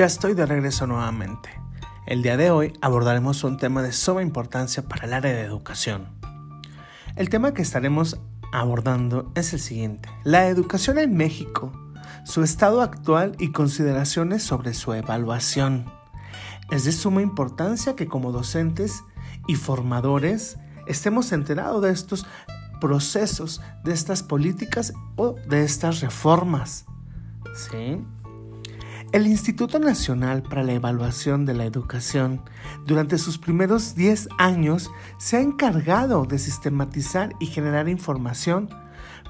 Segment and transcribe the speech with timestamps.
[0.00, 1.50] Ya estoy de regreso nuevamente.
[2.06, 6.08] El día de hoy abordaremos un tema de suma importancia para el área de educación.
[7.16, 8.18] El tema que estaremos
[8.50, 10.08] abordando es el siguiente.
[10.24, 11.70] La educación en México,
[12.24, 15.84] su estado actual y consideraciones sobre su evaluación.
[16.70, 19.04] Es de suma importancia que como docentes
[19.48, 20.56] y formadores
[20.86, 22.24] estemos enterados de estos
[22.80, 26.86] procesos, de estas políticas o de estas reformas.
[27.54, 28.02] ¿Sí?
[29.12, 32.42] El Instituto Nacional para la Evaluación de la Educación
[32.86, 34.88] durante sus primeros 10 años
[35.18, 38.68] se ha encargado de sistematizar y generar información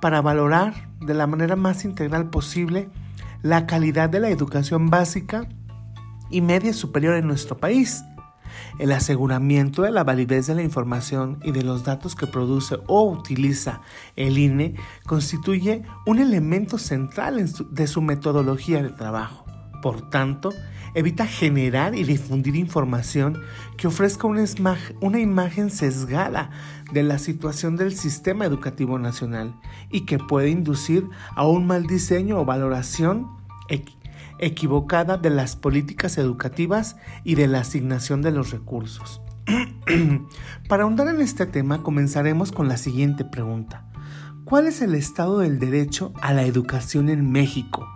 [0.00, 2.88] para valorar de la manera más integral posible
[3.42, 5.46] la calidad de la educación básica
[6.30, 8.02] y media superior en nuestro país.
[8.78, 13.10] El aseguramiento de la validez de la información y de los datos que produce o
[13.10, 13.82] utiliza
[14.16, 14.74] el INE
[15.04, 19.45] constituye un elemento central de su metodología de trabajo.
[19.86, 20.52] Por tanto,
[20.94, 23.40] evita generar y difundir información
[23.76, 26.50] que ofrezca una, imagen sesgada
[26.92, 29.54] de la situación del sistema educativo nacional
[29.92, 33.28] y que puede inducir a un mal diseño o valoración
[34.40, 39.22] equivocada de las políticas educativas y de la asignación de los recursos.
[40.68, 43.86] Para ahondar en este tema comenzaremos con la siguiente pregunta.
[44.44, 47.86] ¿Cuál es el estado del derecho a la educación en México?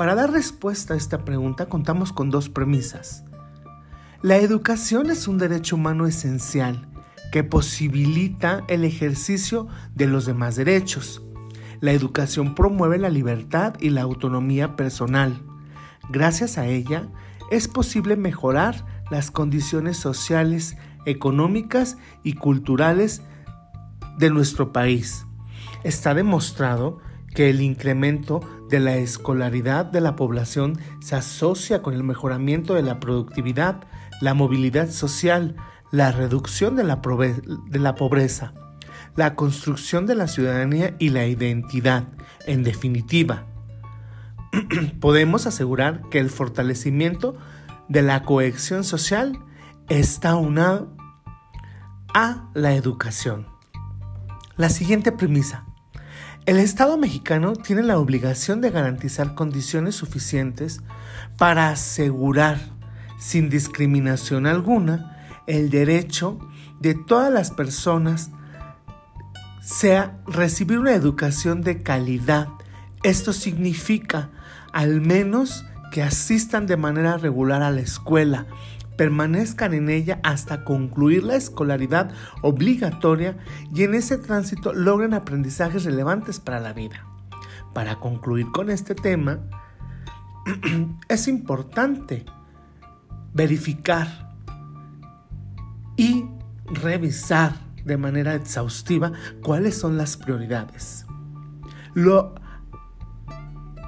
[0.00, 3.22] Para dar respuesta a esta pregunta contamos con dos premisas.
[4.22, 6.88] La educación es un derecho humano esencial
[7.30, 11.22] que posibilita el ejercicio de los demás derechos.
[11.82, 15.42] La educación promueve la libertad y la autonomía personal.
[16.08, 17.06] Gracias a ella
[17.50, 23.20] es posible mejorar las condiciones sociales, económicas y culturales
[24.16, 25.26] de nuestro país.
[25.84, 27.00] Está demostrado
[27.34, 28.40] que el incremento
[28.70, 33.82] de la escolaridad de la población se asocia con el mejoramiento de la productividad,
[34.20, 35.56] la movilidad social,
[35.90, 38.54] la reducción de la, pobreza,
[39.16, 42.04] la construcción de la ciudadanía y la identidad.
[42.46, 43.46] En definitiva,
[45.00, 47.36] podemos asegurar que el fortalecimiento
[47.88, 49.38] de la cohesión social
[49.88, 50.96] está unado
[52.14, 53.48] a la educación.
[54.56, 55.64] La siguiente premisa.
[56.46, 60.80] El Estado mexicano tiene la obligación de garantizar condiciones suficientes
[61.36, 62.58] para asegurar,
[63.18, 66.38] sin discriminación alguna, el derecho
[66.80, 68.30] de todas las personas
[69.60, 72.48] sea recibir una educación de calidad.
[73.02, 74.30] Esto significa
[74.72, 78.46] al menos que asistan de manera regular a la escuela,
[79.00, 82.12] permanezcan en ella hasta concluir la escolaridad
[82.42, 83.38] obligatoria
[83.74, 87.06] y en ese tránsito logren aprendizajes relevantes para la vida.
[87.72, 89.38] Para concluir con este tema,
[91.08, 92.26] es importante
[93.32, 94.34] verificar
[95.96, 96.26] y
[96.66, 99.12] revisar de manera exhaustiva
[99.42, 101.06] cuáles son las prioridades.
[101.94, 102.34] Lo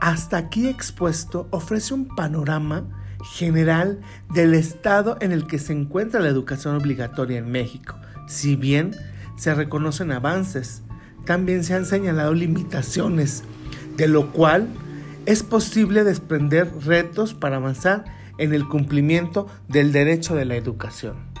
[0.00, 4.00] hasta aquí expuesto ofrece un panorama general
[4.32, 7.96] del estado en el que se encuentra la educación obligatoria en México.
[8.28, 8.94] Si bien
[9.36, 10.82] se reconocen avances,
[11.24, 13.42] también se han señalado limitaciones,
[13.96, 14.68] de lo cual
[15.26, 18.04] es posible desprender retos para avanzar
[18.38, 21.35] en el cumplimiento del derecho de la educación.